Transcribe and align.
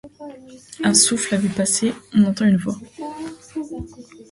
Un 0.83 0.95
souffle 0.95 1.35
avait 1.35 1.47
passé, 1.47 1.93
on 2.15 2.23
entendait 2.25 2.49
une 2.49 2.57
voix. 2.57 2.79